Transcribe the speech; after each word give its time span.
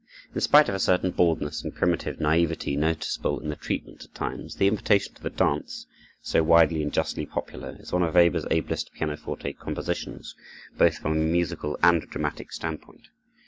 In 0.33 0.41
spite 0.41 0.67
of 0.67 0.73
a 0.73 0.79
certain 0.79 1.11
baldness 1.11 1.63
and 1.63 1.75
primitive 1.75 2.17
naïveté 2.17 2.75
noticeable 2.75 3.39
in 3.39 3.49
the 3.49 3.55
treatment 3.55 4.03
at 4.03 4.15
times, 4.15 4.55
the 4.55 4.65
"Invitation 4.67 5.13
to 5.13 5.21
the 5.21 5.29
Dance," 5.29 5.85
so 6.23 6.41
widely 6.41 6.81
and 6.81 6.91
justly 6.91 7.27
popular, 7.27 7.77
is 7.79 7.93
one 7.93 8.01
of 8.01 8.15
Weber's 8.15 8.47
ablest 8.49 8.91
pianoforte 8.93 9.53
compositions, 9.53 10.33
both 10.75 10.97
from 10.97 11.11
a 11.11 11.15
musical 11.23 11.77
and 11.83 12.01
a 12.01 12.07
dramatic 12.07 12.51
standpoint. 12.51 13.09